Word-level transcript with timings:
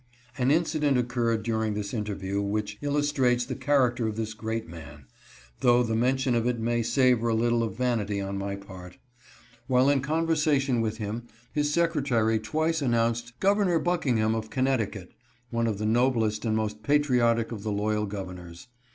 An 0.35 0.49
incident 0.49 0.97
occurred 0.97 1.43
during 1.43 1.75
this 1.75 1.93
interview 1.93 2.41
which 2.41 2.79
illus 2.81 3.13
trates 3.13 3.45
the 3.45 3.53
character 3.53 4.07
of 4.07 4.15
this 4.15 4.33
great 4.33 4.67
man, 4.67 5.05
though 5.59 5.83
the 5.83 5.95
men 5.95 6.17
tion 6.17 6.33
of 6.33 6.47
it 6.47 6.59
may 6.59 6.81
savor 6.81 7.27
a 7.27 7.35
little 7.35 7.61
of 7.61 7.77
vanity 7.77 8.19
on 8.19 8.35
my 8.35 8.55
part. 8.55 8.97
While 9.67 9.89
in 9.91 10.01
conversation 10.01 10.81
with 10.81 10.97
him 10.97 11.27
his 11.53 11.71
Secretary 11.71 12.39
twice 12.39 12.81
announced 12.81 13.39
*' 13.39 13.39
Governor 13.39 13.77
Buckingham 13.77 14.33
of 14.33 14.49
Connecticut," 14.49 15.11
one 15.51 15.67
of 15.67 15.77
the 15.77 15.85
noblest 15.85 16.45
and 16.45 16.57
most 16.57 16.81
patriotic 16.81 17.51
of 17.51 17.61
the 17.61 17.71
loyal 17.71 18.07
governors. 18.07 18.61
Mr. 18.61 18.67